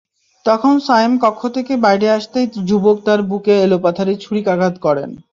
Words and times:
তখন 0.45 0.73
সায়েম 0.87 1.13
কক্ষ 1.23 1.41
থেকে 1.55 1.73
বাইরে 1.85 2.07
আসতেই 2.17 2.47
যুবক 2.69 2.97
তাঁর 3.05 3.19
বুকে 3.29 3.53
এলোপাতাড়ি 3.65 4.13
ছুরিকাঘাত 4.23 4.75
করেন। 4.85 5.09